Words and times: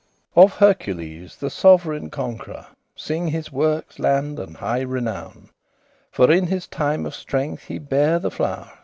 Of 0.35 0.55
HERCULES 0.57 1.35
the 1.35 1.51
sov'reign 1.51 2.09
conquerour 2.09 2.65
Singe 2.95 3.29
his 3.31 3.51
workes' 3.51 3.99
land 3.99 4.39
and 4.39 4.57
high 4.57 4.81
renown; 4.81 5.51
For 6.09 6.31
in 6.31 6.47
his 6.47 6.65
time 6.65 7.05
of 7.05 7.13
strength 7.13 7.65
he 7.65 7.77
bare 7.77 8.17
the 8.17 8.31
flow'r. 8.31 8.71